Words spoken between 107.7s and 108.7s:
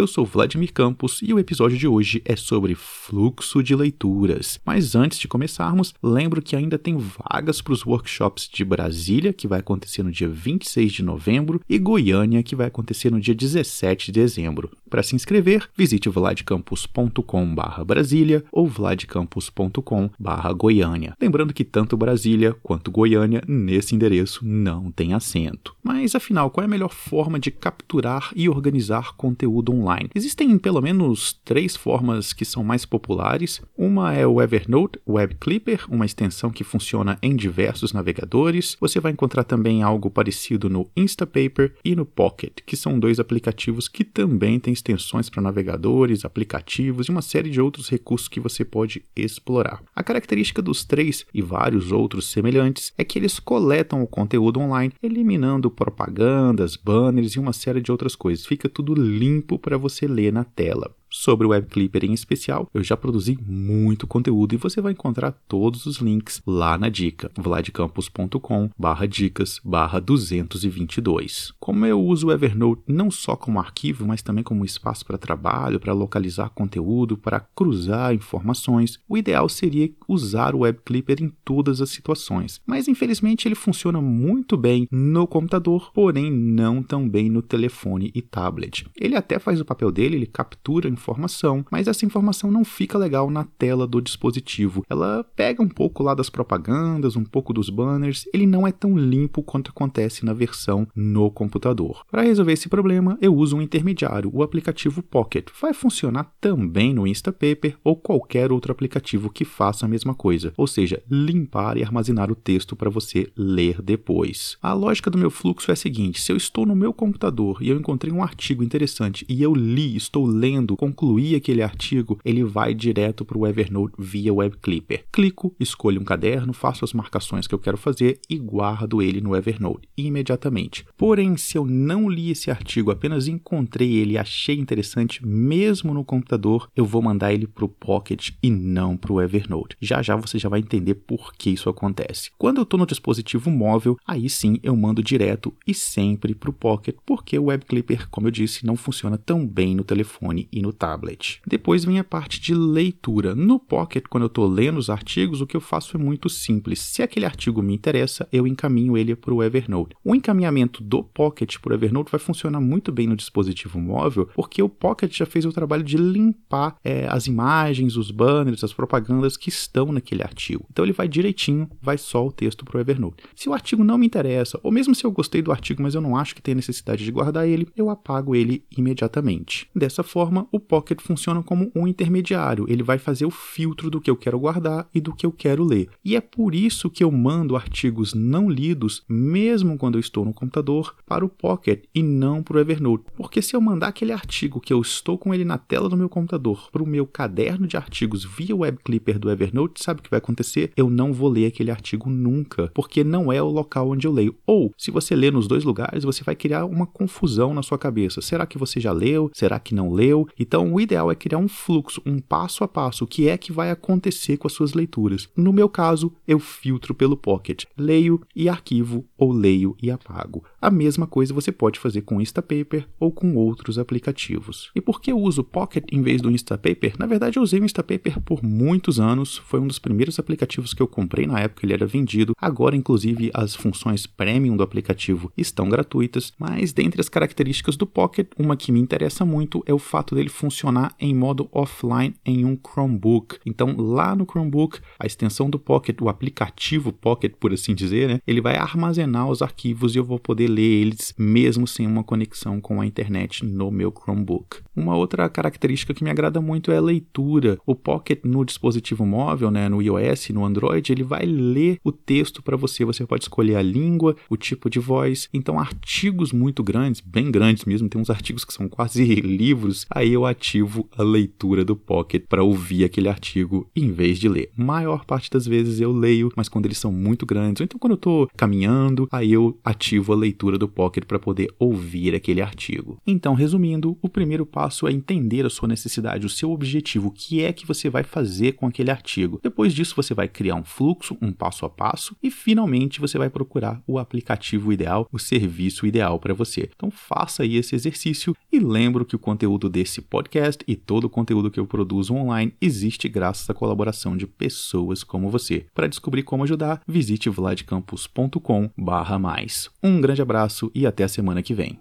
ou qualquer